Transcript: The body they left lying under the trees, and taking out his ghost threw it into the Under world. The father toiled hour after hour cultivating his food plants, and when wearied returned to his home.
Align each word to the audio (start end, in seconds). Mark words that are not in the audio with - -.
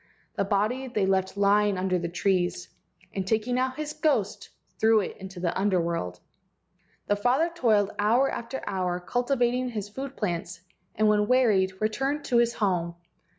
The 0.33 0.43
body 0.43 0.87
they 0.87 1.05
left 1.05 1.37
lying 1.37 1.77
under 1.77 1.99
the 1.99 2.09
trees, 2.09 2.69
and 3.13 3.27
taking 3.27 3.59
out 3.59 3.75
his 3.75 3.93
ghost 3.93 4.49
threw 4.79 4.99
it 4.99 5.15
into 5.17 5.39
the 5.39 5.55
Under 5.55 5.79
world. 5.79 6.19
The 7.05 7.15
father 7.15 7.51
toiled 7.53 7.91
hour 7.99 8.27
after 8.31 8.63
hour 8.65 8.99
cultivating 8.99 9.69
his 9.69 9.89
food 9.89 10.17
plants, 10.17 10.61
and 10.95 11.07
when 11.07 11.27
wearied 11.27 11.79
returned 11.79 12.25
to 12.25 12.37
his 12.37 12.55
home. 12.55 12.95